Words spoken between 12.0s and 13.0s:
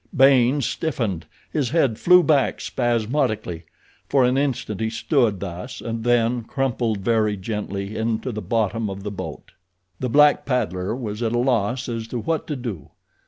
to what to do.